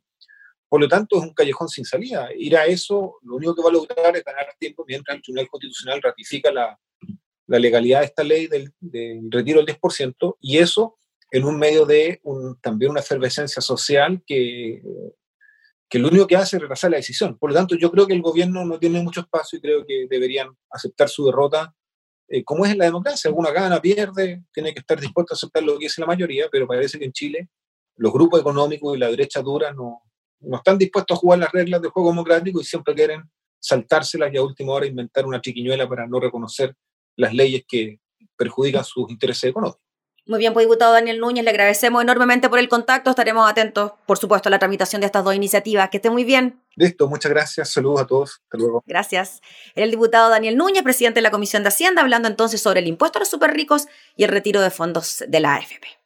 por 0.70 0.80
lo 0.80 0.86
tanto, 0.86 1.16
es 1.16 1.22
un 1.24 1.34
callejón 1.34 1.68
sin 1.68 1.84
salida. 1.84 2.28
Ir 2.38 2.56
a 2.56 2.64
eso, 2.64 3.16
lo 3.22 3.34
único 3.34 3.56
que 3.56 3.62
va 3.62 3.70
a 3.70 3.72
lograr 3.72 4.16
es 4.16 4.22
ganar 4.22 4.54
tiempo 4.56 4.84
mientras 4.86 5.16
el 5.16 5.22
Tribunal 5.22 5.48
Constitucional 5.48 6.00
ratifica 6.00 6.52
la, 6.52 6.78
la 7.48 7.58
legalidad 7.58 8.00
de 8.00 8.06
esta 8.06 8.22
ley 8.22 8.46
del, 8.46 8.72
del, 8.78 9.28
retiro 9.32 9.64
del 9.64 9.76
10%, 9.76 10.36
y 10.40 10.58
eso 10.58 10.96
en 11.32 11.44
un 11.44 11.58
medio 11.58 11.86
de 11.86 12.20
un, 12.22 12.56
también 12.60 12.92
una 12.92 13.00
efervescencia 13.00 13.60
social 13.60 14.22
que, 14.24 14.80
que 15.88 15.98
lo 15.98 16.06
único 16.06 16.28
que 16.28 16.36
hace 16.36 16.56
es 16.56 16.62
retrasar 16.62 16.92
la 16.92 16.98
decisión. 16.98 17.36
Por 17.36 17.50
lo 17.50 17.56
tanto, 17.56 17.74
yo 17.74 17.90
creo 17.90 18.06
que 18.06 18.14
el 18.14 18.22
gobierno 18.22 18.64
no 18.64 18.78
tiene 18.78 19.02
mucho 19.02 19.22
espacio 19.22 19.58
y 19.58 19.62
creo 19.62 19.84
que 19.84 20.06
deberían 20.08 20.56
aceptar 20.70 21.08
su 21.08 21.26
derrota, 21.26 21.74
eh, 22.28 22.44
como 22.44 22.64
es 22.64 22.70
en 22.70 22.78
la 22.78 22.84
democracia. 22.84 23.28
Alguna 23.28 23.50
gana, 23.50 23.80
pierde, 23.80 24.44
tiene 24.52 24.72
que 24.72 24.78
estar 24.78 25.00
dispuesto 25.00 25.34
a 25.34 25.36
aceptar 25.36 25.64
lo 25.64 25.80
que 25.80 25.86
dice 25.86 26.00
la 26.00 26.06
mayoría, 26.06 26.46
pero 26.48 26.68
parece 26.68 26.96
que 26.96 27.06
en 27.06 27.12
Chile 27.12 27.48
los 27.96 28.12
grupos 28.12 28.40
económicos 28.40 28.96
y 28.96 29.00
la 29.00 29.08
derecha 29.08 29.42
dura 29.42 29.72
no, 29.72 30.02
no 30.40 30.56
están 30.56 30.78
dispuestos 30.78 31.16
a 31.16 31.20
jugar 31.20 31.38
las 31.38 31.52
reglas 31.52 31.80
del 31.82 31.90
juego 31.90 32.10
democrático 32.10 32.60
y 32.60 32.64
siempre 32.64 32.94
quieren 32.94 33.22
saltárselas 33.58 34.32
y 34.32 34.38
a 34.38 34.42
última 34.42 34.72
hora 34.72 34.86
inventar 34.86 35.26
una 35.26 35.40
chiquiñuela 35.40 35.88
para 35.88 36.06
no 36.06 36.18
reconocer 36.18 36.74
las 37.16 37.34
leyes 37.34 37.64
que 37.68 37.98
perjudican 38.36 38.84
sus 38.84 39.10
intereses 39.10 39.50
económicos. 39.50 39.82
Muy 40.26 40.38
bien, 40.38 40.52
pues 40.52 40.64
diputado 40.64 40.92
Daniel 40.92 41.18
Núñez, 41.18 41.44
le 41.44 41.50
agradecemos 41.50 42.02
enormemente 42.02 42.48
por 42.48 42.58
el 42.58 42.68
contacto. 42.68 43.10
Estaremos 43.10 43.50
atentos, 43.50 43.92
por 44.06 44.16
supuesto, 44.16 44.48
a 44.48 44.50
la 44.50 44.58
tramitación 44.58 45.00
de 45.00 45.06
estas 45.06 45.24
dos 45.24 45.34
iniciativas. 45.34 45.90
Que 45.90 45.96
esté 45.96 46.08
muy 46.08 46.24
bien. 46.24 46.62
Listo, 46.76 47.08
muchas 47.08 47.32
gracias. 47.32 47.72
Saludos 47.72 48.02
a 48.02 48.06
todos. 48.06 48.40
Hasta 48.44 48.58
luego. 48.58 48.82
Gracias. 48.86 49.40
el 49.74 49.90
diputado 49.90 50.30
Daniel 50.30 50.56
Núñez, 50.56 50.84
presidente 50.84 51.18
de 51.18 51.22
la 51.22 51.30
Comisión 51.30 51.64
de 51.64 51.70
Hacienda, 51.70 52.02
hablando 52.02 52.28
entonces 52.28 52.60
sobre 52.60 52.80
el 52.80 52.86
impuesto 52.86 53.18
a 53.18 53.20
los 53.20 53.28
superricos 53.28 53.88
y 54.16 54.22
el 54.22 54.30
retiro 54.30 54.60
de 54.60 54.70
fondos 54.70 55.24
de 55.26 55.40
la 55.40 55.56
AFP. 55.56 55.99